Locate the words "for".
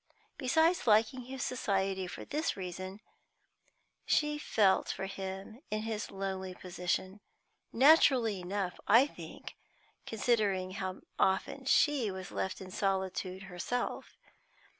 2.07-2.25, 4.89-5.05